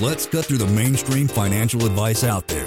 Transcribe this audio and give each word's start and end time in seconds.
Let's 0.00 0.26
cut 0.26 0.46
through 0.46 0.58
the 0.58 0.66
mainstream 0.68 1.28
financial 1.28 1.84
advice 1.84 2.24
out 2.24 2.48
there. 2.48 2.66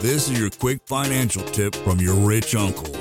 This 0.00 0.28
is 0.28 0.40
your 0.40 0.50
quick 0.50 0.80
financial 0.86 1.42
tip 1.42 1.74
from 1.74 2.00
your 2.00 2.14
rich 2.14 2.54
uncle. 2.54 2.96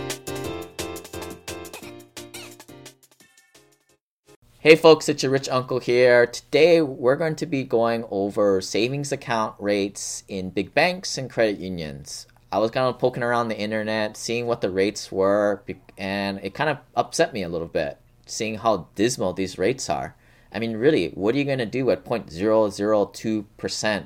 Hey 4.60 4.76
folks, 4.76 5.08
it's 5.08 5.24
your 5.24 5.32
rich 5.32 5.48
uncle 5.50 5.80
here. 5.80 6.28
Today 6.28 6.82
we're 6.82 7.16
going 7.16 7.38
to 7.38 7.46
be 7.46 7.64
going 7.64 8.04
over 8.12 8.60
savings 8.60 9.12
account 9.14 9.56
rates 9.58 10.24
in 10.28 10.50
big 10.50 10.74
banks 10.74 11.18
and 11.18 11.30
credit 11.30 11.60
unions. 11.60 12.28
I 12.52 12.60
was 12.60 12.72
kind 12.72 12.88
of 12.88 13.00
poking 13.00 13.24
around 13.24 13.48
the 13.48 13.58
internet, 13.58 14.18
seeing 14.18 14.48
what 14.48 14.60
the 14.62 14.70
rates 14.70 15.12
were, 15.12 15.64
and 15.98 16.40
it 16.44 16.54
kind 16.54 16.70
of 16.70 16.80
upset 16.96 17.34
me 17.34 17.44
a 17.44 17.50
little 17.50 17.68
bit, 17.68 18.00
seeing 18.26 18.56
how 18.56 18.90
dismal 18.96 19.34
these 19.34 19.58
rates 19.58 19.90
are. 19.90 20.16
I 20.52 20.60
mean, 20.60 20.78
really, 20.78 21.10
what 21.10 21.36
are 21.36 21.38
you 21.38 21.44
going 21.44 21.60
to 21.60 21.66
do 21.66 21.90
at 21.92 22.04
0.002% 22.04 24.06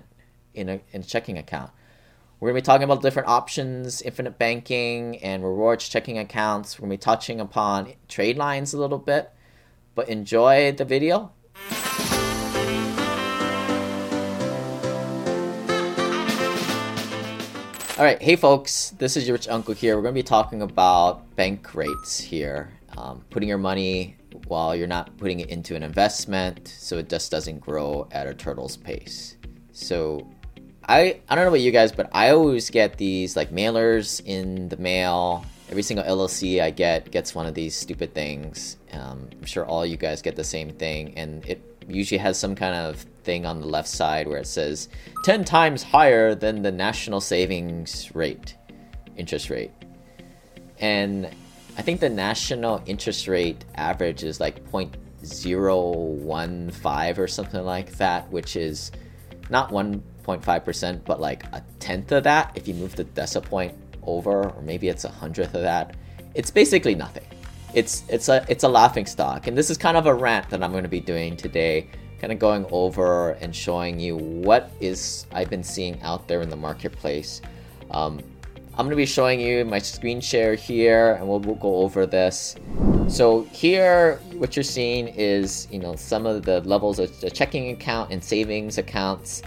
in 0.54 0.70
a, 0.70 0.82
in 0.92 1.02
a 1.02 1.04
checking 1.04 1.38
account? 1.38 1.72
We're 2.40 2.52
going 2.52 2.62
to 2.62 2.64
be 2.64 2.66
talking 2.66 2.84
about 2.84 3.02
different 3.02 3.30
options, 3.30 4.02
infinite 4.02 4.38
banking, 4.38 5.18
and 5.20 5.44
rewards 5.44 5.88
checking 5.88 6.18
accounts. 6.18 6.78
We're 6.78 6.88
going 6.88 6.98
to 6.98 7.02
be 7.02 7.06
touching 7.06 7.40
upon 7.40 7.94
trade 8.10 8.38
lines 8.38 8.74
a 8.74 8.78
little 8.78 8.98
bit. 8.98 9.32
But 9.96 10.10
enjoy 10.10 10.74
the 10.74 10.84
video. 10.84 11.32
All 17.96 18.04
right, 18.04 18.22
hey 18.22 18.36
folks, 18.36 18.90
this 18.98 19.16
is 19.16 19.28
your 19.28 19.36
rich 19.36 19.48
uncle 19.48 19.76
here. 19.76 19.96
We're 19.96 20.02
going 20.02 20.16
to 20.16 20.20
be 20.20 20.24
talking 20.24 20.64
about 20.64 21.36
bank 21.36 21.76
rates 21.76 22.20
here, 22.20 22.72
um, 22.98 23.24
putting 23.30 23.48
your 23.48 23.60
money 23.60 24.18
while 24.48 24.76
you're 24.76 24.88
not 24.88 25.16
putting 25.18 25.40
it 25.40 25.50
into 25.50 25.76
an 25.76 25.84
investment 25.84 26.68
so 26.68 26.98
it 26.98 27.10
just 27.10 27.32
doesn't 27.32 27.60
grow 27.60 28.08
at 28.12 28.28
a 28.28 28.34
turtle's 28.34 28.78
pace. 28.78 29.38
So 29.72 30.28
I 30.88 31.20
I 31.30 31.36
don't 31.36 31.46
know 31.46 31.50
about 31.50 31.62
you 31.62 31.72
guys, 31.72 31.92
but 31.92 32.10
I 32.14 32.30
always 32.30 32.70
get 32.70 32.98
these 32.98 33.36
like 33.36 33.52
mailers 33.52 34.22
in 34.26 34.70
the 34.70 34.78
mail. 34.78 35.46
Every 35.70 35.84
single 35.84 36.06
LLC 36.06 36.62
I 36.62 36.72
get 36.72 37.10
gets 37.12 37.34
one 37.34 37.46
of 37.46 37.54
these 37.54 37.76
stupid 37.76 38.14
things. 38.14 38.78
Um, 38.92 39.30
I'm 39.32 39.46
sure 39.46 39.66
all 39.66 39.86
you 39.86 39.98
guys 39.98 40.22
get 40.22 40.36
the 40.36 40.44
same 40.44 40.70
thing, 40.70 41.14
and 41.18 41.46
it 41.46 41.62
usually 41.88 42.20
has 42.20 42.38
some 42.38 42.56
kind 42.56 42.76
of 42.76 43.06
thing 43.24 43.46
on 43.46 43.60
the 43.60 43.66
left 43.66 43.88
side 43.88 44.28
where 44.28 44.40
it 44.40 44.48
says 44.48 44.90
10 45.24 45.44
times 45.46 45.82
higher 45.82 46.36
than 46.36 46.62
the 46.62 46.72
national 46.72 47.22
savings 47.22 48.14
rate, 48.14 48.56
interest 49.16 49.50
rate. 49.50 49.72
And 50.80 51.30
I 51.76 51.82
think 51.82 52.00
the 52.00 52.10
national 52.10 52.84
interest 52.86 53.28
rate 53.28 53.66
average 53.76 54.24
is 54.24 54.40
like 54.40 54.64
0.015 54.72 57.18
or 57.18 57.28
something 57.28 57.64
like 57.64 57.98
that, 57.98 58.32
which 58.32 58.56
is 58.56 58.92
not 59.50 59.72
1.5%, 59.72 61.04
but 61.04 61.20
like 61.20 61.46
a 61.52 61.64
tenth 61.80 62.12
of 62.12 62.26
that 62.26 62.52
if 62.56 62.68
you 62.68 62.76
move 62.76 62.96
the 62.96 63.06
decimal 63.06 63.50
point 63.50 63.74
over, 64.04 64.50
or 64.50 64.62
maybe 64.62 64.88
it's 64.88 65.04
a 65.04 65.10
hundredth 65.10 65.56
of 65.56 65.64
that. 65.64 65.96
It's 66.36 66.52
basically 66.52 66.94
nothing. 66.96 67.26
It's 67.74 68.04
it's 68.08 68.30
a 68.30 68.46
it's 68.48 68.64
a 68.64 68.68
laughing 68.68 69.08
stock, 69.08 69.48
and 69.48 69.58
this 69.58 69.72
is 69.72 69.78
kind 69.78 69.98
of 69.98 70.06
a 70.06 70.14
rant 70.14 70.52
that 70.52 70.64
I'm 70.64 70.72
going 70.72 70.84
to 70.84 70.90
be 70.90 71.00
doing 71.00 71.36
today, 71.36 71.90
kind 72.20 72.32
of 72.32 72.38
going 72.38 72.68
over 72.70 73.32
and 73.42 73.56
showing 73.56 74.00
you 74.00 74.16
what 74.16 74.70
is 74.80 75.26
I've 75.32 75.50
been 75.50 75.64
seeing 75.64 76.00
out 76.04 76.28
there 76.28 76.42
in 76.42 76.50
the 76.50 76.56
marketplace. 76.56 77.42
Um, 77.90 78.22
I'm 78.76 78.90
to 78.90 78.96
be 78.96 79.06
showing 79.06 79.40
you 79.40 79.64
my 79.66 79.78
screen 79.78 80.20
share 80.20 80.56
here 80.56 81.14
and 81.14 81.28
we'll, 81.28 81.40
we'll, 81.40 81.54
go 81.56 81.76
over 81.78 82.08
this. 82.08 82.56
So 83.08 83.44
here, 83.52 84.20
what 84.34 84.56
you're 84.56 84.64
seeing 84.64 85.10
is, 85.10 85.68
you 85.72 85.78
know, 85.78 85.96
some 85.96 86.26
of 86.26 86.44
the 86.44 86.62
levels 86.62 86.98
of 86.98 87.22
the 87.22 87.30
checking 87.30 87.70
account 87.70 88.12
and 88.12 88.24
savings 88.24 88.80
accounts. 88.80 89.44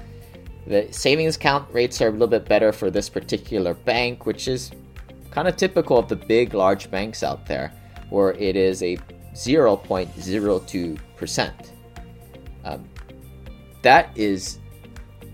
The 0.68 0.86
savings 0.92 1.34
account 1.36 1.68
rates 1.72 2.00
are 2.00 2.08
a 2.08 2.12
little 2.12 2.28
bit 2.28 2.44
better 2.44 2.72
for 2.72 2.88
this 2.88 3.08
particular 3.08 3.74
bank, 3.74 4.26
which 4.26 4.46
is 4.46 4.70
kind 5.32 5.48
of 5.48 5.56
typical 5.56 5.98
of 5.98 6.08
the 6.08 6.16
big, 6.16 6.54
large 6.54 6.88
banks 6.88 7.24
out 7.24 7.46
there, 7.46 7.72
where 8.10 8.30
it 8.32 8.54
is 8.54 8.80
a 8.84 8.96
0.02%. 9.34 11.52
Um, 12.64 12.88
that 13.82 14.16
is, 14.16 14.60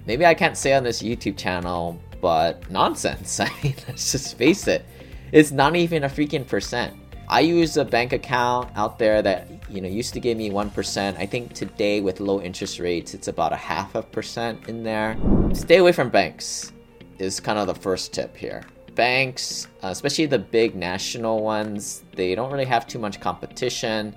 maybe 0.06 0.24
I 0.24 0.32
can't 0.32 0.56
say 0.56 0.72
on 0.72 0.82
this 0.82 1.02
YouTube 1.02 1.36
channel, 1.36 2.00
but 2.22 2.70
nonsense. 2.70 3.38
I 3.40 3.50
mean, 3.62 3.74
let's 3.86 4.12
just 4.12 4.38
face 4.38 4.66
it. 4.66 4.86
It's 5.32 5.50
not 5.50 5.76
even 5.76 6.04
a 6.04 6.08
freaking 6.08 6.46
percent. 6.46 6.96
I 7.28 7.40
use 7.40 7.76
a 7.76 7.84
bank 7.84 8.12
account 8.12 8.70
out 8.76 8.98
there 8.98 9.20
that 9.22 9.48
you 9.68 9.80
know 9.80 9.88
used 9.88 10.14
to 10.14 10.20
give 10.20 10.38
me 10.38 10.50
one 10.50 10.70
percent. 10.70 11.18
I 11.18 11.26
think 11.26 11.52
today 11.52 12.00
with 12.00 12.20
low 12.20 12.40
interest 12.40 12.78
rates, 12.78 13.12
it's 13.12 13.28
about 13.28 13.52
a 13.52 13.56
half 13.56 13.94
a 13.94 14.02
percent 14.02 14.68
in 14.68 14.82
there. 14.82 15.18
Stay 15.52 15.76
away 15.76 15.92
from 15.92 16.08
banks 16.08 16.72
is 17.18 17.40
kind 17.40 17.58
of 17.58 17.66
the 17.66 17.74
first 17.74 18.12
tip 18.12 18.36
here. 18.36 18.62
Banks, 18.94 19.68
uh, 19.82 19.88
especially 19.88 20.26
the 20.26 20.38
big 20.38 20.74
national 20.74 21.42
ones, 21.42 22.04
they 22.14 22.34
don't 22.34 22.52
really 22.52 22.66
have 22.66 22.86
too 22.86 22.98
much 22.98 23.20
competition, 23.20 24.14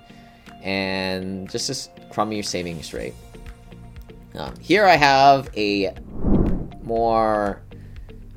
and 0.62 1.48
just 1.48 1.66
just 1.66 1.90
crummy 2.10 2.42
savings 2.42 2.92
rate. 2.92 3.14
Um, 4.34 4.54
here 4.60 4.84
I 4.84 4.96
have 4.96 5.48
a 5.56 5.94
more 6.82 7.62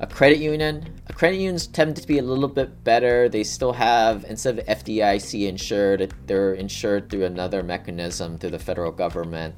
a 0.00 0.06
credit 0.06 0.38
union. 0.38 0.84
A 1.08 1.12
credit 1.12 1.36
unions 1.36 1.66
tend 1.66 1.94
to 1.96 2.06
be 2.06 2.18
a 2.18 2.22
little 2.22 2.48
bit 2.48 2.82
better. 2.84 3.28
They 3.28 3.44
still 3.44 3.72
have 3.72 4.24
instead 4.24 4.58
of 4.58 4.66
FDIC 4.66 5.46
insured, 5.46 6.12
they're 6.26 6.54
insured 6.54 7.10
through 7.10 7.24
another 7.24 7.62
mechanism 7.62 8.38
through 8.38 8.50
the 8.50 8.58
federal 8.58 8.90
government, 8.90 9.54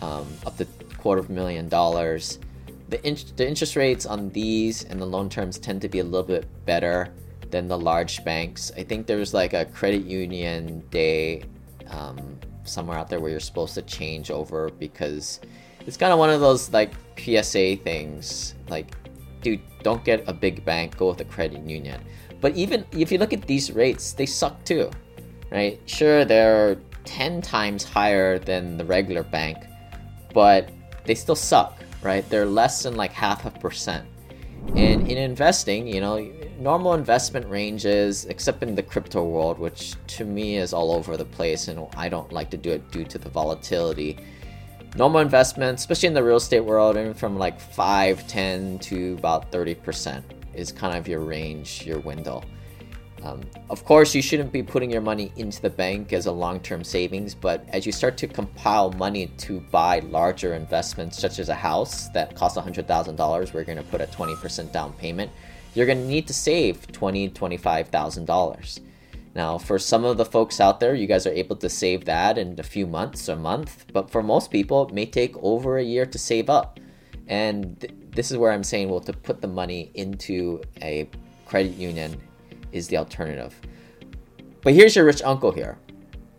um, 0.00 0.26
up 0.46 0.56
to 0.58 0.66
quarter 0.98 1.20
of 1.20 1.30
a 1.30 1.32
million 1.32 1.68
dollars. 1.68 2.38
The, 2.90 3.04
in- 3.04 3.18
the 3.36 3.48
interest 3.48 3.74
rates 3.74 4.06
on 4.06 4.30
these 4.30 4.84
and 4.84 5.00
the 5.00 5.06
loan 5.06 5.28
terms 5.28 5.58
tend 5.58 5.82
to 5.82 5.88
be 5.88 5.98
a 5.98 6.04
little 6.04 6.26
bit 6.26 6.46
better 6.64 7.12
than 7.50 7.66
the 7.66 7.78
large 7.78 8.24
banks. 8.24 8.70
I 8.76 8.84
think 8.84 9.06
there's 9.06 9.34
like 9.34 9.52
a 9.52 9.64
credit 9.64 10.04
union 10.04 10.80
day 10.90 11.42
um, 11.88 12.38
somewhere 12.64 12.96
out 12.96 13.08
there 13.08 13.18
where 13.18 13.30
you're 13.30 13.40
supposed 13.40 13.74
to 13.74 13.82
change 13.82 14.30
over 14.30 14.70
because 14.78 15.40
it's 15.86 15.96
kind 15.96 16.12
of 16.12 16.20
one 16.20 16.30
of 16.30 16.40
those 16.40 16.70
like 16.72 16.92
PSA 17.18 17.76
things. 17.76 18.54
Like 18.68 18.94
dude, 19.42 19.60
don't 19.82 20.04
get 20.04 20.24
a 20.26 20.32
big 20.32 20.64
bank, 20.64 20.96
go 20.96 21.08
with 21.08 21.20
a 21.20 21.24
credit 21.24 21.62
union. 21.66 22.00
But 22.40 22.56
even 22.56 22.84
if 22.92 23.12
you 23.12 23.18
look 23.18 23.32
at 23.32 23.42
these 23.42 23.70
rates, 23.70 24.12
they 24.12 24.26
suck 24.26 24.64
too, 24.64 24.90
right? 25.50 25.80
Sure, 25.86 26.24
they're 26.24 26.76
10 27.04 27.42
times 27.42 27.84
higher 27.84 28.38
than 28.38 28.76
the 28.76 28.84
regular 28.84 29.22
bank, 29.22 29.58
but 30.32 30.70
they 31.04 31.14
still 31.14 31.36
suck, 31.36 31.78
right? 32.02 32.28
They're 32.28 32.46
less 32.46 32.82
than 32.82 32.96
like 32.96 33.12
half 33.12 33.44
a 33.44 33.50
percent. 33.50 34.06
And 34.76 35.08
in 35.08 35.18
investing, 35.18 35.88
you 35.88 36.00
know, 36.00 36.32
normal 36.58 36.94
investment 36.94 37.46
ranges, 37.48 38.24
except 38.26 38.62
in 38.62 38.74
the 38.76 38.82
crypto 38.82 39.24
world, 39.24 39.58
which 39.58 39.94
to 40.06 40.24
me 40.24 40.56
is 40.56 40.72
all 40.72 40.92
over 40.92 41.16
the 41.16 41.24
place, 41.24 41.66
and 41.68 41.86
I 41.96 42.08
don't 42.08 42.32
like 42.32 42.50
to 42.50 42.56
do 42.56 42.70
it 42.70 42.90
due 42.92 43.04
to 43.04 43.18
the 43.18 43.28
volatility 43.28 44.18
normal 44.96 45.20
investments, 45.20 45.82
especially 45.82 46.08
in 46.08 46.14
the 46.14 46.22
real 46.22 46.36
estate 46.36 46.60
world, 46.60 46.96
and 46.96 47.16
from 47.16 47.38
like 47.38 47.58
5, 47.60 48.26
10 48.26 48.78
to 48.80 49.14
about 49.14 49.50
30% 49.50 50.22
is 50.54 50.70
kind 50.70 50.96
of 50.96 51.08
your 51.08 51.20
range, 51.20 51.86
your 51.86 51.98
window. 52.00 52.42
Um, 53.22 53.40
of 53.70 53.84
course, 53.84 54.14
you 54.14 54.20
shouldn't 54.20 54.52
be 54.52 54.62
putting 54.62 54.90
your 54.90 55.00
money 55.00 55.32
into 55.36 55.62
the 55.62 55.70
bank 55.70 56.12
as 56.12 56.26
a 56.26 56.32
long 56.32 56.58
term 56.60 56.82
savings, 56.82 57.34
but 57.34 57.64
as 57.68 57.86
you 57.86 57.92
start 57.92 58.16
to 58.18 58.26
compile 58.26 58.90
money 58.92 59.28
to 59.38 59.60
buy 59.70 60.00
larger 60.00 60.54
investments, 60.54 61.18
such 61.18 61.38
as 61.38 61.48
a 61.48 61.54
house 61.54 62.08
that 62.08 62.34
costs 62.34 62.58
$100,000, 62.58 63.54
we're 63.54 63.64
going 63.64 63.78
to 63.78 63.84
put 63.84 64.00
a 64.00 64.06
20% 64.06 64.72
down 64.72 64.92
payment, 64.94 65.30
you're 65.74 65.86
going 65.86 66.02
to 66.02 66.06
need 66.06 66.26
to 66.26 66.34
save 66.34 66.86
$20,000, 66.88 67.32
$25,000. 67.32 68.80
Now, 69.34 69.56
for 69.56 69.78
some 69.78 70.04
of 70.04 70.18
the 70.18 70.26
folks 70.26 70.60
out 70.60 70.78
there, 70.78 70.94
you 70.94 71.06
guys 71.06 71.26
are 71.26 71.32
able 71.32 71.56
to 71.56 71.68
save 71.68 72.04
that 72.04 72.36
in 72.36 72.58
a 72.60 72.62
few 72.62 72.86
months, 72.86 73.28
a 73.28 73.36
month, 73.36 73.86
but 73.92 74.10
for 74.10 74.22
most 74.22 74.50
people, 74.50 74.86
it 74.88 74.94
may 74.94 75.06
take 75.06 75.34
over 75.42 75.78
a 75.78 75.82
year 75.82 76.04
to 76.04 76.18
save 76.18 76.50
up. 76.50 76.78
And 77.28 77.80
th- 77.80 77.94
this 78.10 78.30
is 78.30 78.36
where 78.36 78.52
I'm 78.52 78.64
saying, 78.64 78.90
well, 78.90 79.00
to 79.00 79.12
put 79.12 79.40
the 79.40 79.48
money 79.48 79.90
into 79.94 80.60
a 80.82 81.08
credit 81.46 81.72
union 81.76 82.20
is 82.72 82.88
the 82.88 82.98
alternative. 82.98 83.58
But 84.62 84.74
here's 84.74 84.94
your 84.94 85.06
rich 85.06 85.22
uncle 85.22 85.50
here. 85.50 85.78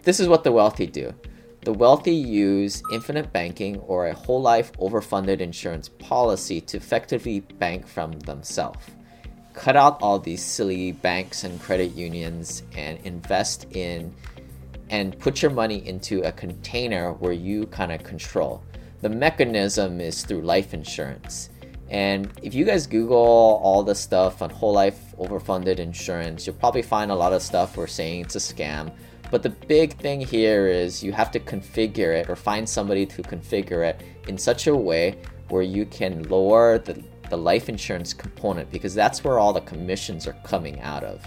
This 0.04 0.20
is 0.20 0.28
what 0.28 0.44
the 0.44 0.52
wealthy 0.52 0.86
do. 0.86 1.14
The 1.62 1.74
wealthy 1.74 2.14
use 2.14 2.84
infinite 2.92 3.34
banking 3.34 3.80
or 3.80 4.08
a 4.08 4.14
whole 4.14 4.42
life 4.42 4.72
overfunded 4.74 5.40
insurance 5.40 5.90
policy 5.90 6.62
to 6.62 6.78
effectively 6.78 7.40
bank 7.40 7.88
from 7.88 8.12
themselves 8.20 8.86
cut 9.54 9.76
out 9.76 10.02
all 10.02 10.20
these 10.20 10.44
silly 10.44 10.92
banks 10.92 11.44
and 11.44 11.62
credit 11.62 11.94
unions 11.94 12.64
and 12.76 13.00
invest 13.04 13.68
in 13.72 14.14
and 14.90 15.18
put 15.20 15.42
your 15.42 15.52
money 15.52 15.88
into 15.88 16.22
a 16.22 16.32
container 16.32 17.14
where 17.14 17.32
you 17.32 17.66
kind 17.68 17.92
of 17.92 18.04
control. 18.04 18.64
The 19.02 19.10
mechanism 19.10 20.00
is 20.00 20.24
through 20.24 20.42
life 20.42 20.74
insurance. 20.74 21.50
And 21.90 22.32
if 22.42 22.54
you 22.54 22.66
guys 22.66 22.88
Google 22.88 23.18
all 23.18 23.84
the 23.84 23.96
stuff 23.96 24.42
on 24.42 24.50
whole 24.50 24.74
life 24.74 25.14
overfunded 25.18 25.80
insurance, 25.80 26.48
you'll 26.48 26.56
probably 26.56 26.82
find 26.82 27.12
a 27.12 27.16
lot 27.16 27.34
of 27.34 27.42
stuff 27.42 27.78
we're 27.78 27.88
saying 27.88 28.22
it's 28.22 28.36
a 28.36 28.40
scam. 28.40 28.92
But 29.30 29.44
the 29.44 29.50
big 29.50 29.98
thing 29.98 30.22
here 30.22 30.68
is 30.68 31.04
you 31.04 31.12
have 31.12 31.32
to 31.32 31.40
configure 31.40 32.16
it 32.16 32.30
or 32.30 32.36
find 32.36 32.68
somebody 32.68 33.06
to 33.08 33.24
configure 33.24 33.88
it 33.88 34.02
in 34.28 34.38
such 34.38 34.68
a 34.68 34.76
way 34.76 35.18
where 35.50 35.64
you 35.64 35.86
can 35.86 36.24
lower 36.30 36.80
the, 36.80 37.04
the 37.34 37.38
life 37.38 37.68
insurance 37.68 38.14
component 38.14 38.70
because 38.70 38.94
that's 38.94 39.24
where 39.24 39.40
all 39.40 39.54
the 39.54 39.62
commissions 39.62 40.28
are 40.28 40.38
coming 40.44 40.80
out 40.82 41.04
of. 41.04 41.26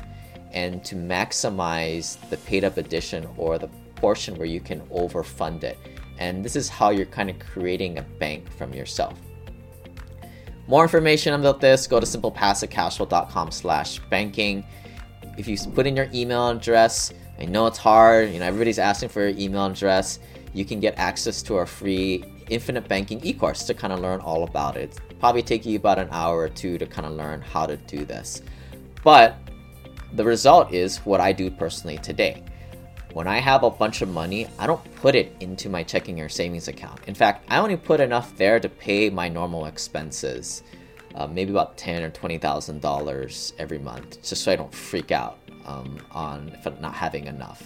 And 0.52 0.84
to 0.84 0.94
maximize 0.94 2.16
the 2.30 2.36
paid 2.36 2.62
up 2.62 2.76
addition 2.76 3.26
or 3.36 3.58
the 3.58 3.66
portion 3.96 4.36
where 4.36 4.46
you 4.46 4.60
can 4.60 4.82
overfund 4.82 5.64
it. 5.64 5.76
And 6.20 6.44
this 6.44 6.54
is 6.54 6.68
how 6.68 6.90
you're 6.90 7.06
kind 7.06 7.28
of 7.28 7.40
creating 7.40 7.98
a 7.98 8.02
bank 8.02 8.48
from 8.52 8.72
yourself. 8.72 9.18
More 10.68 10.84
information 10.84 11.34
about 11.34 11.60
this, 11.60 11.88
go 11.88 11.98
to 11.98 12.06
simplepassivecashflow.com 12.06 13.50
slash 13.50 13.98
banking. 14.08 14.64
If 15.36 15.48
you 15.48 15.58
put 15.74 15.88
in 15.88 15.96
your 15.96 16.08
email 16.14 16.50
address, 16.50 17.12
I 17.40 17.46
know 17.46 17.66
it's 17.66 17.78
hard, 17.78 18.30
you 18.30 18.38
know, 18.38 18.46
everybody's 18.46 18.78
asking 18.78 19.08
for 19.08 19.28
your 19.28 19.36
email 19.36 19.66
address. 19.66 20.20
You 20.54 20.64
can 20.64 20.78
get 20.78 20.96
access 20.98 21.42
to 21.42 21.56
our 21.56 21.66
free 21.66 22.24
infinite 22.50 22.88
banking 22.88 23.20
e-course 23.24 23.64
to 23.64 23.74
kind 23.74 23.92
of 23.92 24.00
learn 24.00 24.20
all 24.20 24.44
about 24.44 24.76
it. 24.76 24.98
Probably 25.20 25.42
take 25.42 25.66
you 25.66 25.76
about 25.76 25.98
an 25.98 26.08
hour 26.10 26.38
or 26.38 26.48
two 26.48 26.78
to 26.78 26.86
kind 26.86 27.06
of 27.06 27.12
learn 27.12 27.40
how 27.40 27.66
to 27.66 27.76
do 27.76 28.04
this. 28.04 28.42
But 29.02 29.36
the 30.14 30.24
result 30.24 30.72
is 30.72 30.98
what 30.98 31.20
I 31.20 31.32
do 31.32 31.50
personally 31.50 31.98
today. 31.98 32.42
When 33.12 33.26
I 33.26 33.38
have 33.38 33.62
a 33.62 33.70
bunch 33.70 34.02
of 34.02 34.10
money, 34.10 34.46
I 34.58 34.66
don't 34.66 34.94
put 34.96 35.14
it 35.14 35.34
into 35.40 35.68
my 35.70 35.82
checking 35.82 36.20
or 36.20 36.28
savings 36.28 36.68
account. 36.68 37.00
In 37.06 37.14
fact, 37.14 37.46
I 37.48 37.58
only 37.58 37.76
put 37.76 38.00
enough 38.00 38.36
there 38.36 38.60
to 38.60 38.68
pay 38.68 39.08
my 39.08 39.28
normal 39.28 39.66
expenses, 39.66 40.62
uh, 41.14 41.26
maybe 41.26 41.50
about 41.50 41.78
ten 41.78 42.02
or 42.02 42.10
twenty 42.10 42.36
thousand 42.36 42.82
dollars 42.82 43.54
every 43.58 43.78
month, 43.78 44.22
just 44.22 44.42
so 44.42 44.52
I 44.52 44.56
don't 44.56 44.74
freak 44.74 45.12
out 45.12 45.38
um, 45.64 45.98
on 46.10 46.52
not 46.80 46.92
having 46.92 47.26
enough. 47.26 47.62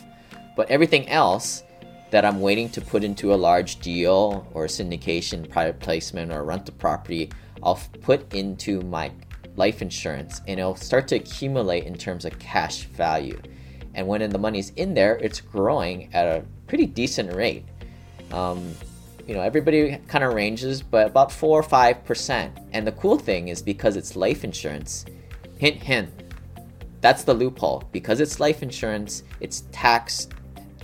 But 0.56 0.70
everything 0.70 1.08
else 1.08 1.64
that 2.10 2.24
I'm 2.24 2.40
waiting 2.40 2.68
to 2.70 2.80
put 2.80 3.04
into 3.04 3.32
a 3.32 3.36
large 3.36 3.80
deal 3.80 4.46
or 4.54 4.66
syndication, 4.66 5.48
private 5.48 5.80
placement, 5.80 6.32
or 6.32 6.44
rent 6.44 6.66
the 6.66 6.72
property, 6.72 7.30
I'll 7.62 7.80
put 8.02 8.32
into 8.34 8.80
my 8.82 9.12
life 9.56 9.82
insurance, 9.82 10.40
and 10.48 10.58
it'll 10.58 10.76
start 10.76 11.08
to 11.08 11.16
accumulate 11.16 11.84
in 11.84 11.94
terms 11.94 12.24
of 12.24 12.38
cash 12.38 12.84
value 12.84 13.40
and 13.94 14.06
when 14.06 14.28
the 14.28 14.38
money's 14.38 14.70
in 14.70 14.94
there, 14.94 15.16
it's 15.16 15.40
growing 15.40 16.12
at 16.14 16.26
a 16.26 16.44
pretty 16.66 16.86
decent 16.86 17.34
rate. 17.34 17.64
Um, 18.32 18.74
you 19.26 19.34
know, 19.34 19.40
everybody 19.40 19.98
kind 20.08 20.24
of 20.24 20.34
ranges, 20.34 20.82
but 20.82 21.08
about 21.08 21.32
four 21.32 21.58
or 21.58 21.62
five 21.62 22.04
percent. 22.04 22.56
And 22.72 22.86
the 22.86 22.92
cool 22.92 23.18
thing 23.18 23.48
is 23.48 23.62
because 23.62 23.96
it's 23.96 24.16
life 24.16 24.44
insurance. 24.44 25.06
Hint, 25.58 25.76
hint. 25.76 26.10
That's 27.00 27.24
the 27.24 27.34
loophole. 27.34 27.84
Because 27.92 28.20
it's 28.20 28.40
life 28.40 28.62
insurance, 28.62 29.24
it's 29.40 29.64
taxed. 29.72 30.32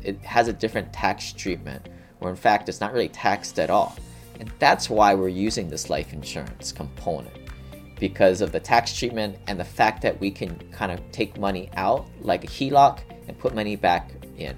It 0.07 0.23
has 0.23 0.47
a 0.47 0.53
different 0.53 0.93
tax 0.93 1.33
treatment, 1.33 1.89
or 2.21 2.31
in 2.31 2.37
fact, 2.37 2.69
it's 2.69 2.81
not 2.81 2.93
really 2.93 3.09
taxed 3.09 3.59
at 3.59 3.71
all. 3.71 3.97
And 4.39 4.53
that's 4.61 4.89
why 4.89 5.15
we're 5.15 5.29
using 5.29 5.69
this 5.69 5.91
life 5.91 6.13
insurance 6.13 6.71
component 6.71 7.37
because 7.99 8.41
of 8.41 8.53
the 8.53 8.61
tax 8.61 8.97
treatment 8.97 9.37
and 9.49 9.59
the 9.59 9.65
fact 9.65 10.03
that 10.03 10.21
we 10.21 10.31
can 10.31 10.57
kind 10.71 10.93
of 10.93 11.01
take 11.11 11.39
money 11.39 11.71
out 11.75 12.07
like 12.21 12.45
a 12.45 12.47
HELOC 12.47 13.01
and 13.27 13.37
put 13.39 13.55
money 13.55 13.75
back 13.75 14.13
in. 14.37 14.57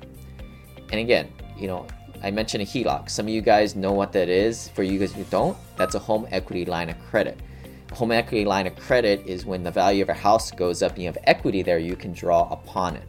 And 0.90 1.00
again, 1.00 1.32
you 1.56 1.66
know, 1.66 1.86
I 2.22 2.30
mentioned 2.30 2.62
a 2.62 2.66
HELOC. 2.66 3.08
Some 3.08 3.26
of 3.26 3.30
you 3.30 3.40
guys 3.40 3.74
know 3.74 3.92
what 3.92 4.12
that 4.12 4.28
is. 4.28 4.68
For 4.68 4.82
you 4.82 4.98
guys 4.98 5.14
who 5.14 5.24
don't, 5.24 5.56
that's 5.76 5.94
a 5.94 5.98
home 5.98 6.26
equity 6.30 6.66
line 6.66 6.90
of 6.90 6.98
credit. 6.98 7.40
Home 7.92 8.12
equity 8.12 8.44
line 8.44 8.66
of 8.66 8.76
credit 8.76 9.24
is 9.24 9.46
when 9.46 9.62
the 9.62 9.70
value 9.70 10.02
of 10.02 10.10
a 10.10 10.14
house 10.14 10.50
goes 10.50 10.82
up 10.82 10.92
and 10.92 11.02
you 11.02 11.06
have 11.06 11.18
equity 11.24 11.62
there, 11.62 11.78
you 11.78 11.96
can 11.96 12.12
draw 12.12 12.48
upon 12.50 12.96
it. 12.96 13.08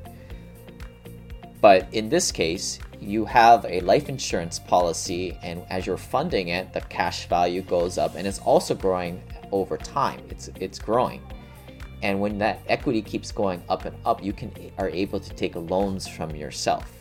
But 1.61 1.87
in 1.91 2.09
this 2.09 2.31
case, 2.31 2.79
you 3.01 3.25
have 3.25 3.65
a 3.65 3.79
life 3.81 4.09
insurance 4.09 4.59
policy, 4.59 5.37
and 5.41 5.63
as 5.69 5.85
you're 5.85 5.97
funding 5.97 6.49
it, 6.49 6.73
the 6.73 6.81
cash 6.81 7.27
value 7.27 7.61
goes 7.61 7.97
up 7.97 8.15
and 8.15 8.27
it's 8.27 8.39
also 8.39 8.75
growing 8.75 9.21
over 9.51 9.77
time. 9.77 10.21
It's 10.29 10.49
it's 10.59 10.79
growing. 10.79 11.21
And 12.01 12.19
when 12.21 12.37
that 12.37 12.61
equity 12.67 13.01
keeps 13.01 13.31
going 13.31 13.61
up 13.67 13.85
and 13.85 13.95
up, 14.05 14.23
you 14.23 14.31
can 14.31 14.51
are 14.77 14.89
able 14.89 15.19
to 15.19 15.33
take 15.33 15.55
loans 15.55 16.07
from 16.07 16.35
yourself. 16.35 16.91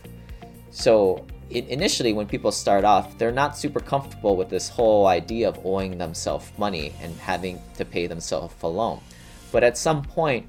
So 0.71 1.25
it, 1.51 1.69
initially, 1.69 2.13
when 2.13 2.27
people 2.27 2.53
start 2.53 2.85
off, 2.85 3.17
they're 3.17 3.33
not 3.33 3.57
super 3.57 3.81
comfortable 3.81 4.37
with 4.37 4.49
this 4.49 4.69
whole 4.69 5.07
idea 5.07 5.49
of 5.49 5.59
owing 5.65 5.99
themselves 5.99 6.51
money 6.59 6.93
and 7.01 7.15
having 7.17 7.61
to 7.77 7.85
pay 7.85 8.07
themselves 8.07 8.55
a 8.63 8.67
loan. 8.67 9.01
But 9.51 9.65
at 9.65 9.79
some 9.79 10.03
point, 10.03 10.47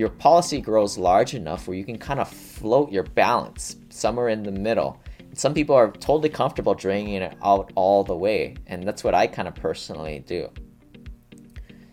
your 0.00 0.08
policy 0.08 0.62
grows 0.62 0.96
large 0.96 1.34
enough 1.34 1.68
where 1.68 1.76
you 1.76 1.84
can 1.84 1.98
kind 1.98 2.20
of 2.20 2.28
float 2.28 2.90
your 2.90 3.02
balance 3.02 3.76
somewhere 3.90 4.30
in 4.30 4.42
the 4.42 4.50
middle. 4.50 4.98
Some 5.34 5.52
people 5.52 5.76
are 5.76 5.90
totally 5.92 6.30
comfortable 6.30 6.74
draining 6.74 7.14
it 7.14 7.36
out 7.44 7.70
all 7.74 8.02
the 8.02 8.16
way, 8.16 8.56
and 8.66 8.82
that's 8.82 9.04
what 9.04 9.14
I 9.14 9.26
kind 9.26 9.46
of 9.46 9.54
personally 9.54 10.24
do. 10.26 10.48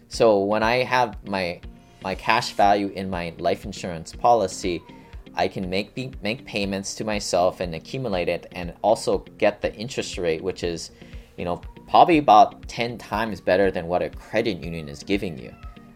So 0.08 0.40
when 0.40 0.64
I 0.64 0.84
have 0.84 1.18
my 1.28 1.60
my 2.02 2.16
cash 2.16 2.54
value 2.54 2.88
in 2.96 3.10
my 3.10 3.34
life 3.40 3.66
insurance 3.66 4.14
policy, 4.14 4.82
I 5.36 5.50
can 5.50 5.70
make 5.70 5.90
make 6.24 6.46
payments 6.46 6.96
to 6.96 7.04
myself 7.04 7.60
and 7.60 7.76
accumulate 7.76 8.30
it, 8.30 8.48
and 8.54 8.74
also 8.84 9.20
get 9.38 9.62
the 9.62 9.76
interest 9.76 10.18
rate, 10.18 10.42
which 10.42 10.64
is, 10.64 10.92
you 11.38 11.44
know, 11.44 11.58
probably 11.90 12.20
about 12.20 12.68
ten 12.70 12.98
times 12.98 13.42
better 13.42 13.70
than 13.70 13.88
what 13.88 14.02
a 14.02 14.10
credit 14.10 14.64
union 14.64 14.88
is 14.88 15.04
giving 15.04 15.38
you, 15.38 15.54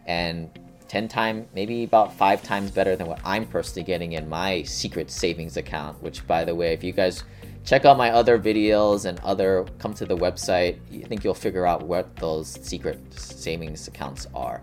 and 0.07 0.49
10 0.91 1.07
times, 1.07 1.47
maybe 1.55 1.85
about 1.85 2.13
five 2.13 2.43
times 2.43 2.69
better 2.69 2.97
than 2.97 3.07
what 3.07 3.21
I'm 3.23 3.45
personally 3.45 3.85
getting 3.85 4.11
in 4.11 4.27
my 4.27 4.61
secret 4.63 5.09
savings 5.09 5.55
account, 5.55 6.03
which 6.03 6.27
by 6.27 6.43
the 6.43 6.53
way, 6.53 6.73
if 6.73 6.83
you 6.83 6.91
guys 6.91 7.23
check 7.63 7.85
out 7.85 7.95
my 7.95 8.11
other 8.11 8.37
videos 8.37 9.05
and 9.05 9.17
other 9.21 9.65
come 9.79 9.93
to 9.93 10.05
the 10.05 10.17
website 10.17 10.79
i 10.91 11.07
think 11.07 11.23
you'll 11.23 11.33
figure 11.33 11.65
out 11.65 11.83
what 11.83 12.13
those 12.17 12.59
secret 12.61 12.99
savings 13.13 13.87
accounts 13.87 14.27
are. 14.35 14.61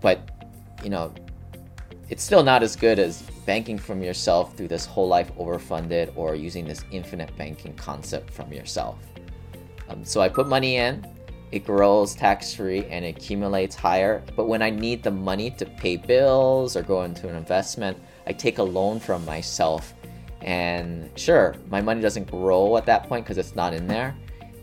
But 0.00 0.30
you 0.82 0.88
know 0.88 1.12
it's 2.08 2.22
still 2.22 2.42
not 2.42 2.62
as 2.62 2.74
good 2.74 2.98
as 2.98 3.20
banking 3.44 3.76
from 3.76 4.02
yourself 4.02 4.56
through 4.56 4.68
this 4.68 4.86
whole 4.86 5.06
life 5.06 5.30
overfunded 5.36 6.16
or 6.16 6.34
using 6.34 6.66
this 6.66 6.82
infinite 6.92 7.36
banking 7.36 7.74
concept 7.74 8.30
from 8.30 8.50
yourself. 8.54 8.96
Um, 9.90 10.02
so 10.02 10.22
i 10.22 10.30
put 10.30 10.48
money 10.48 10.76
in 10.76 11.06
it 11.52 11.64
grows 11.64 12.14
tax 12.14 12.54
free 12.54 12.84
and 12.86 13.04
accumulates 13.04 13.76
higher 13.76 14.22
but 14.34 14.46
when 14.46 14.62
i 14.62 14.70
need 14.70 15.02
the 15.02 15.10
money 15.10 15.50
to 15.50 15.64
pay 15.64 15.96
bills 15.96 16.76
or 16.76 16.82
go 16.82 17.02
into 17.02 17.28
an 17.28 17.36
investment 17.36 17.96
i 18.26 18.32
take 18.32 18.58
a 18.58 18.62
loan 18.62 18.98
from 18.98 19.24
myself 19.24 19.94
and 20.44 21.08
sure, 21.16 21.54
my 21.70 21.80
money 21.80 22.00
doesn't 22.00 22.30
grow 22.30 22.76
at 22.76 22.86
that 22.86 23.08
point 23.08 23.24
because 23.24 23.38
it's 23.38 23.54
not 23.54 23.72
in 23.72 23.86
there, 23.86 24.14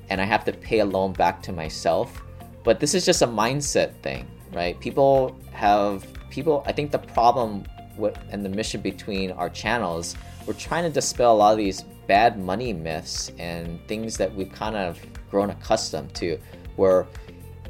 and 0.09 0.19
I 0.19 0.25
have 0.25 0.44
to 0.45 0.53
pay 0.53 0.80
a 0.80 0.86
loan 0.86 1.13
back 1.13 1.42
to 1.44 1.54
myself. 1.54 2.21
But 2.64 2.80
this 2.80 2.94
is 2.94 3.06
just 3.06 3.21
a 3.21 3.28
mindset 3.28 3.94
thing, 4.02 4.28
right? 4.52 4.80
People 4.80 5.40
have 5.52 6.06
people. 6.30 6.64
I 6.66 6.73
think 6.73 6.92
the 6.92 6.99
problem 6.99 7.64
with, 7.97 8.18
and 8.30 8.44
the 8.44 8.49
mission 8.49 8.81
between 8.81 9.31
our 9.31 9.49
channels, 9.49 10.16
we're 10.45 10.54
trying 10.54 10.83
to 10.83 10.90
dispel 10.90 11.33
a 11.33 11.37
lot 11.37 11.52
of 11.52 11.57
these 11.57 11.83
bad 12.07 12.37
money 12.37 12.73
myths 12.73 13.31
and 13.37 13.80
things 13.87 14.18
that 14.18 14.33
we've 14.33 14.52
kind 14.52 14.75
of 14.75 14.99
grown 15.31 15.49
accustomed 15.49 16.14
to, 16.16 16.37
where 16.80 17.06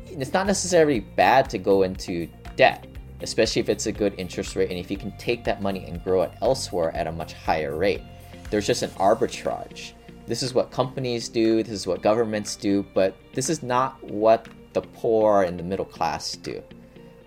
it's 0.06 0.34
not 0.34 0.48
necessarily 0.48 1.00
bad 1.00 1.50
to 1.50 1.58
go 1.58 1.84
into 1.84 2.28
debt 2.56 2.86
especially 3.22 3.60
if 3.60 3.70
it's 3.70 3.86
a 3.86 3.92
good 3.92 4.14
interest 4.18 4.56
rate 4.56 4.70
and 4.70 4.80
if 4.80 4.90
you 4.90 4.98
can 4.98 5.12
take 5.18 5.44
that 5.44 5.62
money 5.62 5.86
and 5.86 6.04
grow 6.04 6.22
it 6.22 6.32
elsewhere 6.42 6.96
at 6.96 7.08
a 7.08 7.12
much 7.12 7.34
higher 7.34 7.76
rate. 7.76 8.02
There's 8.50 8.68
just 8.68 8.84
an 8.84 8.92
arbitrage. 8.92 9.92
This 10.26 10.44
is 10.44 10.54
what 10.54 10.72
companies 10.72 11.28
do, 11.28 11.64
this 11.64 11.74
is 11.74 11.88
what 11.88 12.02
governments 12.02 12.56
do, 12.56 12.86
but 12.94 13.16
this 13.34 13.50
is 13.50 13.64
not 13.64 14.02
what 14.04 14.48
the 14.74 14.82
poor 14.82 15.44
and 15.44 15.58
the 15.58 15.64
middle 15.64 15.86
class 15.86 16.36
do. 16.36 16.64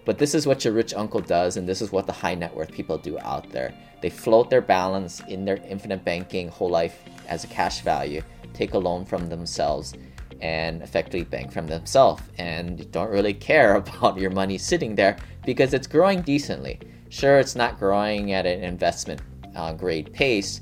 But 0.04 0.18
this 0.18 0.34
is 0.34 0.46
what 0.46 0.64
your 0.64 0.74
rich 0.74 0.94
uncle 0.94 1.20
does, 1.20 1.56
and 1.56 1.68
this 1.68 1.82
is 1.82 1.92
what 1.92 2.06
the 2.06 2.12
high 2.12 2.34
net 2.34 2.54
worth 2.54 2.72
people 2.72 2.98
do 2.98 3.18
out 3.20 3.50
there. 3.50 3.74
They 4.00 4.10
float 4.10 4.50
their 4.50 4.60
balance 4.60 5.20
in 5.28 5.44
their 5.44 5.58
infinite 5.68 6.04
banking 6.04 6.48
whole 6.48 6.70
life 6.70 7.02
as 7.28 7.44
a 7.44 7.48
cash 7.48 7.82
value, 7.82 8.22
take 8.52 8.74
a 8.74 8.78
loan 8.78 9.04
from 9.04 9.28
themselves, 9.28 9.94
and 10.42 10.82
effectively 10.82 11.22
bank 11.22 11.52
from 11.52 11.68
themselves 11.68 12.22
and 12.36 12.90
don't 12.90 13.10
really 13.10 13.32
care 13.32 13.76
about 13.76 14.18
your 14.18 14.30
money 14.30 14.58
sitting 14.58 14.94
there 14.94 15.16
because 15.46 15.72
it's 15.72 15.86
growing 15.86 16.20
decently. 16.20 16.78
Sure, 17.08 17.38
it's 17.38 17.56
not 17.56 17.78
growing 17.78 18.32
at 18.32 18.44
an 18.44 18.62
investment 18.62 19.22
uh, 19.54 19.72
grade 19.72 20.12
pace, 20.12 20.60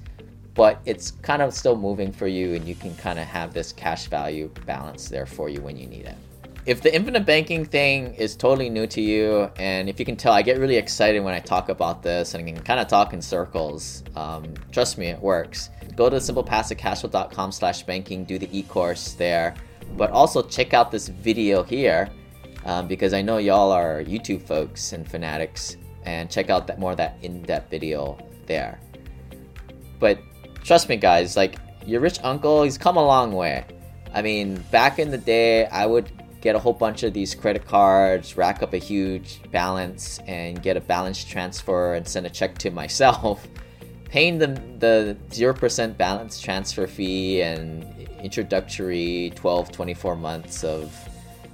but 0.54 0.80
it's 0.84 1.12
kind 1.22 1.42
of 1.42 1.54
still 1.54 1.76
moving 1.76 2.12
for 2.12 2.26
you 2.26 2.54
and 2.54 2.68
you 2.68 2.74
can 2.74 2.94
kind 2.96 3.18
of 3.18 3.26
have 3.26 3.54
this 3.54 3.72
cash 3.72 4.06
value 4.06 4.50
balance 4.66 5.08
there 5.08 5.26
for 5.26 5.48
you 5.48 5.60
when 5.60 5.76
you 5.76 5.86
need 5.86 6.06
it. 6.06 6.16
If 6.66 6.82
the 6.82 6.94
infinite 6.94 7.24
banking 7.24 7.64
thing 7.64 8.14
is 8.14 8.36
totally 8.36 8.68
new 8.68 8.86
to 8.88 9.00
you, 9.00 9.50
and 9.56 9.88
if 9.88 9.98
you 9.98 10.04
can 10.04 10.16
tell, 10.16 10.34
I 10.34 10.42
get 10.42 10.58
really 10.58 10.76
excited 10.76 11.20
when 11.20 11.32
I 11.32 11.40
talk 11.40 11.70
about 11.70 12.02
this 12.02 12.34
and 12.34 12.46
I 12.46 12.52
can 12.52 12.62
kind 12.62 12.78
of 12.78 12.86
talk 12.86 13.14
in 13.14 13.22
circles. 13.22 14.04
Um, 14.14 14.52
trust 14.70 14.98
me, 14.98 15.06
it 15.06 15.18
works. 15.18 15.70
Go 15.96 16.10
to 16.10 16.16
simplepassivecashflow.com 16.16 17.52
slash 17.52 17.84
banking, 17.84 18.24
do 18.24 18.38
the 18.38 18.48
e-course 18.56 19.14
there 19.14 19.54
but 19.96 20.10
also 20.10 20.42
check 20.42 20.74
out 20.74 20.90
this 20.90 21.08
video 21.08 21.62
here 21.62 22.10
um, 22.64 22.88
because 22.88 23.12
I 23.12 23.22
know 23.22 23.38
y'all 23.38 23.72
are 23.72 24.02
YouTube 24.02 24.42
folks 24.42 24.92
and 24.92 25.08
fanatics, 25.08 25.76
and 26.04 26.30
check 26.30 26.50
out 26.50 26.66
that 26.66 26.78
more 26.78 26.92
of 26.92 26.96
that 26.98 27.18
in-depth 27.22 27.70
video 27.70 28.18
there. 28.46 28.80
But 29.98 30.18
trust 30.62 30.88
me, 30.88 30.96
guys, 30.96 31.36
like 31.36 31.56
your 31.86 32.00
rich 32.00 32.18
uncle, 32.22 32.62
he's 32.62 32.78
come 32.78 32.96
a 32.96 33.04
long 33.04 33.32
way. 33.32 33.64
I 34.12 34.22
mean, 34.22 34.56
back 34.70 34.98
in 34.98 35.10
the 35.10 35.18
day, 35.18 35.66
I 35.66 35.86
would 35.86 36.10
get 36.40 36.56
a 36.56 36.58
whole 36.58 36.72
bunch 36.72 37.02
of 37.02 37.12
these 37.12 37.34
credit 37.34 37.66
cards, 37.66 38.36
rack 38.36 38.62
up 38.62 38.72
a 38.72 38.78
huge 38.78 39.40
balance, 39.50 40.18
and 40.26 40.62
get 40.62 40.76
a 40.76 40.80
balance 40.80 41.22
transfer 41.22 41.94
and 41.94 42.06
send 42.06 42.26
a 42.26 42.30
check 42.30 42.56
to 42.58 42.70
myself, 42.70 43.46
paying 44.10 44.38
the 44.38 44.48
the 44.78 45.16
zero 45.32 45.54
percent 45.54 45.96
balance 45.96 46.40
transfer 46.40 46.86
fee 46.86 47.42
and 47.42 47.84
introductory 48.22 49.32
12, 49.34 49.72
24 49.72 50.16
months 50.16 50.64
of 50.64 50.92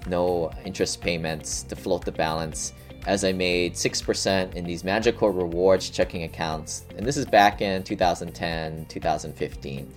no 0.08 0.50
interest 0.64 1.00
payments 1.00 1.62
to 1.62 1.76
float 1.76 2.04
the 2.04 2.12
balance 2.12 2.72
as 3.06 3.22
I 3.22 3.32
made 3.32 3.74
6% 3.74 4.54
in 4.54 4.64
these 4.64 4.82
Magical 4.82 5.30
Rewards 5.30 5.90
checking 5.90 6.24
accounts. 6.24 6.84
And 6.96 7.06
this 7.06 7.16
is 7.16 7.24
back 7.24 7.60
in 7.60 7.84
2010, 7.84 8.86
2015. 8.86 9.94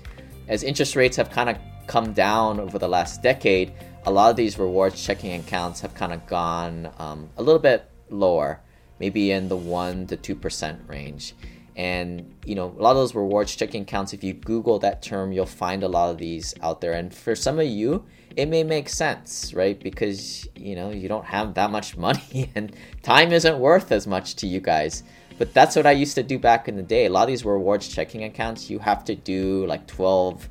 As 0.48 0.62
interest 0.62 0.96
rates 0.96 1.18
have 1.18 1.32
kind 1.32 1.50
of 1.50 1.58
come 1.88 2.14
down 2.14 2.60
over 2.60 2.78
the 2.78 2.88
last 2.88 3.24
decade, 3.24 3.74
a 4.06 4.12
lot 4.12 4.30
of 4.30 4.36
these 4.36 4.60
rewards 4.60 5.04
checking 5.04 5.40
accounts 5.40 5.82
have 5.82 5.96
kind 5.96 6.14
of 6.14 6.26
gone 6.28 6.92
um, 7.00 7.30
a 7.38 7.42
little 7.42 7.60
bit 7.60 7.90
lower, 8.12 8.62
maybe 9.00 9.32
in 9.32 9.50
the 9.50 9.58
1% 9.58 10.08
to 10.22 10.36
2% 10.36 10.88
range. 10.88 11.34
And 11.76 12.36
you 12.46 12.56
know, 12.56 12.74
a 12.78 12.82
lot 12.82 12.92
of 12.92 12.98
those 12.98 13.16
rewards 13.16 13.56
checking 13.56 13.84
accounts, 13.84 14.14
if 14.14 14.24
you 14.24 14.34
Google 14.34 14.80
that 14.80 15.02
term, 15.02 15.32
you'll 15.32 15.46
find 15.46 15.84
a 15.84 15.88
lot 15.88 16.10
of 16.10 16.18
these 16.18 16.54
out 16.62 16.82
there. 16.82 16.94
And 16.94 17.14
for 17.14 17.36
some 17.36 17.60
of 17.60 17.68
you, 17.68 18.06
it 18.36 18.48
may 18.48 18.64
make 18.64 18.90
sense, 18.90 19.54
right? 19.54 19.80
Because 19.80 20.48
you 20.56 20.76
know 20.76 20.90
you 20.92 21.08
don't 21.08 21.26
have 21.26 21.54
that 21.56 21.72
much 21.72 21.98
money, 21.98 22.52
and 22.56 22.76
time 23.02 23.32
isn't 23.32 23.60
worth 23.60 23.92
as 23.92 24.08
much 24.08 24.36
to 24.38 24.48
you 24.48 24.60
guys. 24.60 25.04
But 25.38 25.54
that's 25.54 25.78
what 25.78 25.86
I 25.86 25.92
used 25.92 26.16
to 26.16 26.24
do 26.24 26.38
back 26.38 26.68
in 26.68 26.76
the 26.76 26.84
day. 26.84 27.06
A 27.06 27.10
lot 27.10 27.24
of 27.24 27.28
these 27.30 27.46
rewards 27.46 27.88
checking 27.88 28.26
accounts, 28.26 28.70
you 28.70 28.78
have 28.80 29.06
to 29.06 29.16
do 29.16 29.66
like 29.68 29.88
12 29.88 30.50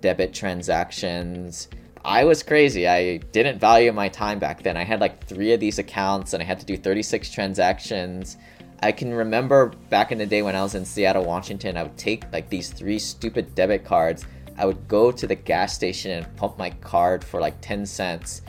debit 0.00 0.34
transactions. 0.34 1.68
I 2.04 2.24
was 2.24 2.42
crazy. 2.42 2.88
I 2.88 3.18
didn't 3.18 3.60
value 3.60 3.92
my 3.92 4.08
time 4.08 4.40
back 4.40 4.64
then. 4.64 4.76
I 4.76 4.82
had 4.82 5.00
like 5.00 5.24
three 5.24 5.52
of 5.52 5.60
these 5.60 5.78
accounts 5.78 6.32
and 6.32 6.42
I 6.42 6.46
had 6.46 6.58
to 6.58 6.66
do 6.66 6.76
36 6.76 7.30
transactions. 7.30 8.36
I 8.80 8.92
can 8.92 9.12
remember 9.12 9.72
back 9.90 10.12
in 10.12 10.18
the 10.18 10.26
day 10.26 10.42
when 10.42 10.54
I 10.54 10.62
was 10.62 10.76
in 10.76 10.84
Seattle, 10.84 11.24
Washington, 11.24 11.76
I 11.76 11.82
would 11.82 11.96
take 11.96 12.30
like 12.32 12.48
these 12.48 12.70
three 12.70 12.98
stupid 12.98 13.54
debit 13.56 13.84
cards. 13.84 14.24
I 14.56 14.66
would 14.66 14.86
go 14.86 15.10
to 15.10 15.26
the 15.26 15.34
gas 15.34 15.74
station 15.74 16.12
and 16.12 16.36
pump 16.36 16.58
my 16.58 16.70
card 16.70 17.24
for 17.24 17.40
like 17.40 17.60
10 17.60 17.86
cents. 17.86 18.42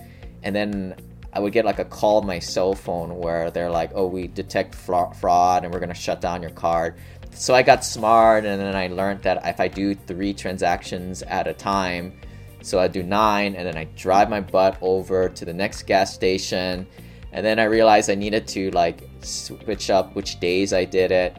And 0.43 0.55
then 0.55 0.95
I 1.33 1.39
would 1.39 1.51
get 1.51 1.65
like 1.65 1.79
a 1.79 1.85
call 1.85 2.21
on 2.21 2.27
my 2.27 2.37
cell 2.37 2.75
phone 2.75 3.17
where 3.17 3.49
they're 3.49 3.71
like, 3.71 3.91
oh, 3.95 4.05
we 4.05 4.27
detect 4.27 4.75
fraud 4.75 5.63
and 5.63 5.73
we're 5.73 5.79
going 5.79 5.89
to 5.89 5.95
shut 5.95 6.21
down 6.21 6.43
your 6.43 6.51
card. 6.51 6.95
So 7.31 7.55
I 7.55 7.63
got 7.63 7.83
smart 7.83 8.45
and 8.45 8.61
then 8.61 8.75
I 8.75 8.87
learned 8.87 9.23
that 9.23 9.41
if 9.45 9.59
I 9.59 9.67
do 9.67 9.95
three 9.95 10.33
transactions 10.33 11.23
at 11.23 11.47
a 11.47 11.53
time, 11.53 12.19
so 12.61 12.79
I 12.79 12.87
do 12.87 13.01
nine 13.01 13.55
and 13.55 13.65
then 13.65 13.77
I 13.77 13.85
drive 13.95 14.29
my 14.29 14.41
butt 14.41 14.77
over 14.81 15.29
to 15.29 15.45
the 15.45 15.53
next 15.53 15.83
gas 15.83 16.13
station 16.13 16.85
and 17.31 17.45
then 17.45 17.59
I 17.59 17.65
realized 17.65 18.09
I 18.09 18.15
needed 18.15 18.47
to 18.49 18.71
like 18.71 19.07
switch 19.21 19.89
up 19.89 20.15
which 20.15 20.39
days 20.39 20.73
I 20.73 20.85
did 20.85 21.11
it. 21.11 21.37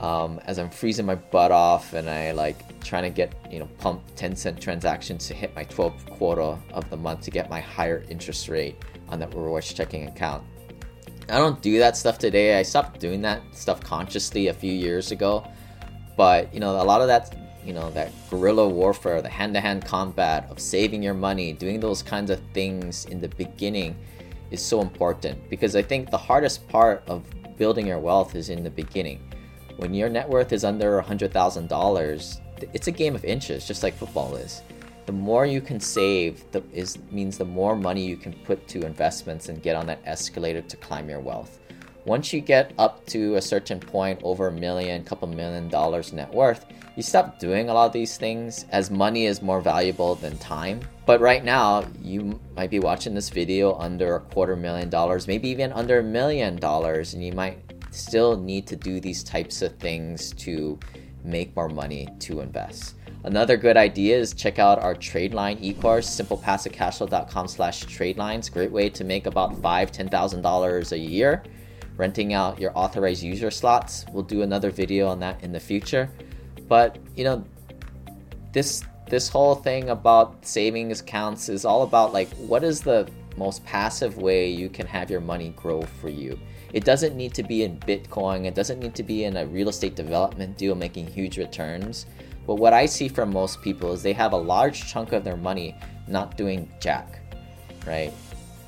Um, 0.00 0.40
as 0.44 0.60
I'm 0.60 0.70
freezing 0.70 1.06
my 1.06 1.16
butt 1.16 1.50
off 1.50 1.92
and 1.92 2.08
I 2.08 2.30
like 2.30 2.80
trying 2.80 3.02
to 3.02 3.10
get 3.10 3.34
you 3.50 3.58
know 3.58 3.68
pump 3.78 4.02
10 4.14 4.36
cent 4.36 4.60
transactions 4.60 5.26
to 5.26 5.34
hit 5.34 5.54
my 5.56 5.64
12th 5.64 6.08
quarter 6.10 6.56
of 6.72 6.88
the 6.88 6.96
month 6.96 7.22
to 7.22 7.30
get 7.32 7.50
my 7.50 7.60
higher 7.60 8.04
interest 8.08 8.48
rate 8.48 8.76
on 9.08 9.18
that 9.18 9.34
rewards 9.34 9.72
checking 9.72 10.06
account. 10.06 10.44
I 11.28 11.36
don't 11.36 11.60
do 11.60 11.78
that 11.78 11.96
stuff 11.96 12.18
today. 12.18 12.58
I 12.58 12.62
stopped 12.62 13.00
doing 13.00 13.22
that 13.22 13.42
stuff 13.52 13.80
consciously 13.80 14.48
a 14.48 14.54
few 14.54 14.72
years 14.72 15.10
ago. 15.10 15.46
But 16.16 16.52
you 16.54 16.60
know, 16.60 16.80
a 16.80 16.84
lot 16.84 17.00
of 17.00 17.08
that 17.08 17.36
you 17.64 17.72
know 17.72 17.90
that 17.90 18.12
guerrilla 18.30 18.68
warfare, 18.68 19.20
the 19.20 19.28
hand-to-hand 19.28 19.84
combat 19.84 20.48
of 20.50 20.58
saving 20.58 21.02
your 21.02 21.14
money, 21.14 21.52
doing 21.52 21.80
those 21.80 22.02
kinds 22.02 22.30
of 22.30 22.40
things 22.54 23.04
in 23.06 23.20
the 23.20 23.28
beginning 23.28 23.96
is 24.50 24.62
so 24.62 24.80
important 24.80 25.48
because 25.50 25.76
I 25.76 25.82
think 25.82 26.10
the 26.10 26.18
hardest 26.18 26.68
part 26.68 27.02
of 27.06 27.24
building 27.56 27.86
your 27.86 27.98
wealth 27.98 28.34
is 28.34 28.48
in 28.48 28.62
the 28.62 28.70
beginning. 28.70 29.20
When 29.76 29.94
your 29.94 30.08
net 30.08 30.28
worth 30.28 30.52
is 30.52 30.64
under 30.64 31.00
$100,000, 31.00 32.40
it's 32.72 32.86
a 32.86 32.92
game 32.92 33.14
of 33.14 33.24
inches, 33.24 33.66
just 33.66 33.82
like 33.82 33.94
football 33.94 34.36
is. 34.36 34.62
The 35.06 35.12
more 35.12 35.46
you 35.46 35.60
can 35.60 35.80
save 35.80 36.44
the, 36.52 36.62
is 36.72 36.98
means 37.10 37.38
the 37.38 37.44
more 37.44 37.76
money 37.76 38.04
you 38.04 38.16
can 38.16 38.32
put 38.44 38.68
to 38.68 38.84
investments 38.84 39.48
and 39.48 39.62
get 39.62 39.76
on 39.76 39.86
that 39.86 40.00
escalator 40.04 40.60
to 40.62 40.76
climb 40.76 41.08
your 41.08 41.20
wealth. 41.20 41.60
Once 42.04 42.32
you 42.32 42.40
get 42.40 42.72
up 42.78 43.04
to 43.06 43.36
a 43.36 43.40
certain 43.40 43.80
point, 43.80 44.20
over 44.22 44.48
a 44.48 44.52
million, 44.52 45.04
couple 45.04 45.28
million 45.28 45.68
dollars 45.68 46.12
net 46.12 46.32
worth, 46.32 46.66
you 46.98 47.02
stop 47.04 47.38
doing 47.38 47.68
a 47.70 47.72
lot 47.72 47.86
of 47.86 47.92
these 47.92 48.16
things 48.16 48.66
as 48.70 48.90
money 48.90 49.26
is 49.26 49.40
more 49.40 49.60
valuable 49.60 50.16
than 50.16 50.36
time. 50.38 50.80
But 51.06 51.20
right 51.20 51.44
now, 51.44 51.84
you 52.02 52.40
might 52.56 52.70
be 52.70 52.80
watching 52.80 53.14
this 53.14 53.28
video 53.28 53.76
under 53.76 54.16
a 54.16 54.20
quarter 54.20 54.56
million 54.56 54.90
dollars, 54.90 55.28
maybe 55.28 55.48
even 55.48 55.72
under 55.72 56.00
a 56.00 56.02
million 56.02 56.56
dollars, 56.56 57.14
and 57.14 57.24
you 57.24 57.32
might 57.32 57.60
still 57.92 58.36
need 58.36 58.66
to 58.66 58.74
do 58.74 58.98
these 58.98 59.22
types 59.22 59.62
of 59.62 59.76
things 59.76 60.32
to 60.38 60.76
make 61.22 61.54
more 61.54 61.68
money 61.68 62.08
to 62.18 62.40
invest. 62.40 62.96
Another 63.22 63.56
good 63.56 63.76
idea 63.76 64.18
is 64.18 64.34
check 64.34 64.58
out 64.58 64.80
our 64.80 64.96
TradeLine 64.96 65.58
e-course, 65.60 66.10
simplepassivecashflow.com 66.20 67.46
slash 67.46 67.84
tradelines. 67.84 68.52
Great 68.52 68.72
way 68.72 68.90
to 68.90 69.04
make 69.04 69.26
about 69.26 69.56
five, 69.62 69.92
ten 69.92 70.08
thousand 70.08 70.42
dollars 70.42 70.90
a 70.90 70.98
year. 70.98 71.44
Renting 71.96 72.32
out 72.32 72.58
your 72.58 72.72
authorized 72.76 73.22
user 73.22 73.52
slots. 73.52 74.04
We'll 74.12 74.24
do 74.24 74.42
another 74.42 74.72
video 74.72 75.06
on 75.06 75.20
that 75.20 75.44
in 75.44 75.52
the 75.52 75.60
future. 75.60 76.10
But 76.68 76.98
you 77.16 77.24
know, 77.24 77.44
this 78.52 78.84
this 79.08 79.28
whole 79.28 79.54
thing 79.54 79.88
about 79.88 80.44
savings 80.44 81.00
accounts 81.00 81.48
is 81.48 81.64
all 81.64 81.82
about 81.82 82.12
like 82.12 82.28
what 82.36 82.62
is 82.62 82.82
the 82.82 83.08
most 83.36 83.64
passive 83.64 84.18
way 84.18 84.50
you 84.50 84.68
can 84.68 84.86
have 84.86 85.10
your 85.10 85.20
money 85.20 85.54
grow 85.56 85.82
for 86.00 86.08
you. 86.08 86.38
It 86.72 86.84
doesn't 86.84 87.16
need 87.16 87.32
to 87.34 87.42
be 87.42 87.62
in 87.62 87.78
Bitcoin, 87.80 88.44
it 88.44 88.54
doesn't 88.54 88.78
need 88.78 88.94
to 88.96 89.02
be 89.02 89.24
in 89.24 89.36
a 89.36 89.46
real 89.46 89.70
estate 89.70 89.96
development 89.96 90.58
deal 90.58 90.74
making 90.74 91.06
huge 91.06 91.38
returns. 91.38 92.04
But 92.46 92.56
what 92.56 92.72
I 92.72 92.86
see 92.86 93.08
from 93.08 93.32
most 93.32 93.62
people 93.62 93.92
is 93.92 94.02
they 94.02 94.12
have 94.12 94.32
a 94.32 94.36
large 94.36 94.86
chunk 94.90 95.12
of 95.12 95.24
their 95.24 95.36
money 95.36 95.74
not 96.06 96.36
doing 96.36 96.70
jack, 96.80 97.20
right? 97.86 98.12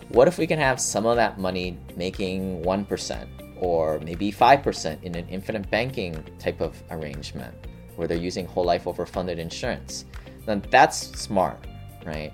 What 0.09 0.28
if 0.28 0.38
we 0.38 0.47
can 0.47 0.59
have 0.59 0.80
some 0.80 1.07
of 1.07 1.16
that 1.16 1.38
money 1.38 1.78
making 1.97 2.62
1% 2.62 3.26
or 3.57 4.00
maybe 4.00 4.33
5% 4.33 5.02
in 5.02 5.14
an 5.14 5.28
infinite 5.28 5.71
banking 5.71 6.25
type 6.38 6.61
of 6.61 6.83
arrangement? 6.90 7.54
Where 7.97 8.09
they're 8.09 8.18
using 8.18 8.47
whole 8.47 8.64
life 8.64 8.87
over 8.87 9.06
funded 9.06 9.38
insurance, 9.38 10.04
then 10.47 10.62
that's 10.70 11.18
smart, 11.18 11.64
right? 12.04 12.32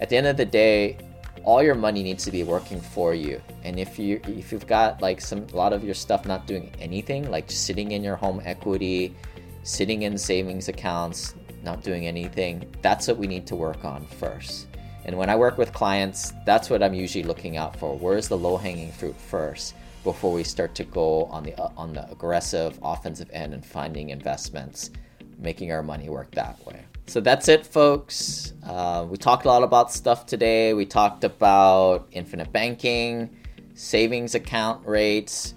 At 0.00 0.08
the 0.08 0.16
end 0.16 0.26
of 0.26 0.36
the 0.36 0.44
day, 0.44 0.98
all 1.44 1.62
your 1.62 1.74
money 1.74 2.02
needs 2.02 2.24
to 2.24 2.30
be 2.30 2.44
working 2.44 2.80
for 2.80 3.14
you. 3.14 3.40
And 3.64 3.78
if 3.78 3.98
you 3.98 4.20
if 4.24 4.52
you've 4.52 4.66
got 4.66 5.00
like 5.00 5.20
some 5.20 5.46
a 5.52 5.56
lot 5.56 5.72
of 5.72 5.84
your 5.84 5.94
stuff 5.94 6.26
not 6.26 6.46
doing 6.46 6.72
anything, 6.78 7.30
like 7.30 7.48
just 7.48 7.64
sitting 7.64 7.92
in 7.92 8.04
your 8.04 8.16
home 8.16 8.42
equity, 8.44 9.14
sitting 9.62 10.02
in 10.02 10.18
savings 10.18 10.68
accounts, 10.68 11.34
not 11.62 11.82
doing 11.82 12.06
anything, 12.06 12.64
that's 12.82 13.08
what 13.08 13.16
we 13.16 13.26
need 13.26 13.46
to 13.46 13.56
work 13.56 13.84
on 13.84 14.04
first. 14.06 14.66
And 15.04 15.16
when 15.16 15.30
I 15.30 15.36
work 15.36 15.56
with 15.56 15.72
clients, 15.72 16.32
that's 16.44 16.68
what 16.68 16.82
I'm 16.82 16.94
usually 16.94 17.24
looking 17.24 17.56
out 17.56 17.74
for. 17.74 17.96
Where's 17.96 18.28
the 18.28 18.36
low-hanging 18.36 18.92
fruit 18.92 19.16
first? 19.16 19.74
Before 20.04 20.32
we 20.32 20.44
start 20.44 20.74
to 20.76 20.84
go 20.84 21.24
on 21.24 21.44
the 21.44 21.54
uh, 21.60 21.70
on 21.76 21.92
the 21.92 22.10
aggressive 22.10 22.78
offensive 22.82 23.30
end 23.32 23.54
and 23.54 23.64
finding 23.64 24.10
investments, 24.10 24.90
making 25.38 25.72
our 25.72 25.82
money 25.82 26.08
work 26.08 26.30
that 26.32 26.64
way. 26.66 26.84
So 27.06 27.20
that's 27.20 27.48
it, 27.48 27.66
folks. 27.66 28.54
Uh, 28.64 29.04
we 29.08 29.16
talked 29.16 29.44
a 29.44 29.48
lot 29.48 29.62
about 29.62 29.92
stuff 29.92 30.26
today. 30.26 30.74
We 30.74 30.86
talked 30.86 31.24
about 31.24 32.08
infinite 32.12 32.52
banking, 32.52 33.36
savings 33.74 34.34
account 34.34 34.86
rates. 34.86 35.54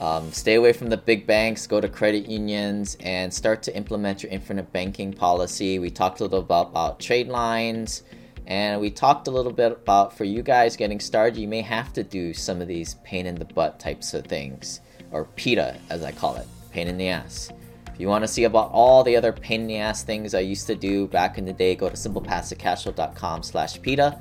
Um, 0.00 0.32
stay 0.32 0.54
away 0.54 0.72
from 0.72 0.88
the 0.90 0.96
big 0.96 1.26
banks, 1.26 1.66
go 1.66 1.80
to 1.80 1.88
credit 1.88 2.26
unions, 2.26 2.96
and 3.00 3.32
start 3.32 3.62
to 3.64 3.76
implement 3.76 4.22
your 4.22 4.32
infinite 4.32 4.72
banking 4.72 5.12
policy. 5.12 5.78
We 5.78 5.90
talked 5.90 6.20
a 6.20 6.24
little 6.24 6.40
about, 6.40 6.70
about 6.70 6.98
trade 6.98 7.28
lines. 7.28 8.02
And 8.46 8.80
we 8.80 8.90
talked 8.90 9.28
a 9.28 9.30
little 9.30 9.52
bit 9.52 9.72
about 9.72 10.16
for 10.16 10.24
you 10.24 10.42
guys 10.42 10.76
getting 10.76 11.00
started, 11.00 11.38
you 11.38 11.48
may 11.48 11.62
have 11.62 11.92
to 11.94 12.02
do 12.02 12.34
some 12.34 12.60
of 12.60 12.68
these 12.68 12.94
pain 13.04 13.26
in 13.26 13.36
the 13.36 13.44
butt 13.44 13.78
types 13.78 14.14
of 14.14 14.26
things, 14.26 14.80
or 15.10 15.26
PITA 15.36 15.78
as 15.90 16.02
I 16.02 16.12
call 16.12 16.36
it, 16.36 16.46
pain 16.70 16.88
in 16.88 16.96
the 16.98 17.08
ass. 17.08 17.50
If 17.92 18.00
you 18.00 18.08
want 18.08 18.24
to 18.24 18.28
see 18.28 18.44
about 18.44 18.70
all 18.72 19.04
the 19.04 19.16
other 19.16 19.32
pain 19.32 19.62
in 19.62 19.66
the 19.66 19.76
ass 19.76 20.02
things 20.02 20.34
I 20.34 20.40
used 20.40 20.66
to 20.66 20.74
do 20.74 21.06
back 21.06 21.38
in 21.38 21.44
the 21.44 21.52
day, 21.52 21.74
go 21.74 21.88
to 21.88 21.94
simplepassivecashflow.com 21.94 23.42
slash 23.42 23.80
PITA. 23.80 24.20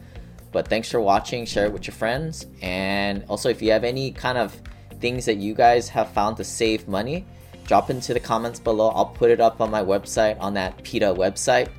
But 0.51 0.67
thanks 0.67 0.91
for 0.91 0.99
watching, 0.99 1.45
share 1.45 1.65
it 1.65 1.73
with 1.73 1.87
your 1.87 1.93
friends. 1.93 2.45
And 2.61 3.23
also, 3.29 3.47
if 3.47 3.61
you 3.61 3.71
have 3.71 3.85
any 3.85 4.11
kind 4.11 4.37
of 4.37 4.61
things 4.99 5.25
that 5.25 5.37
you 5.37 5.53
guys 5.53 5.87
have 5.89 6.11
found 6.11 6.37
to 6.37 6.43
save 6.43 6.87
money, 6.87 7.25
drop 7.65 7.89
into 7.89 8.13
the 8.13 8.19
comments 8.19 8.59
below. 8.59 8.89
I'll 8.89 9.05
put 9.05 9.31
it 9.31 9.39
up 9.39 9.61
on 9.61 9.71
my 9.71 9.81
website, 9.81 10.37
on 10.41 10.53
that 10.55 10.83
PITA 10.83 11.13
website. 11.13 11.69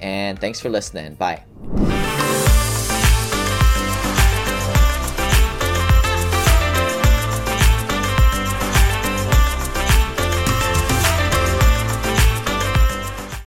And 0.00 0.38
thanks 0.38 0.60
for 0.60 0.70
listening. 0.70 1.14
Bye. 1.14 1.42